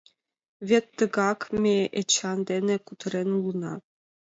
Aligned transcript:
—Вет 0.67 0.85
тыгак 0.97 1.39
ме 1.61 1.77
Эчан 1.99 2.37
дене 2.49 2.75
кутырен 2.85 3.29
улына». 3.37 3.73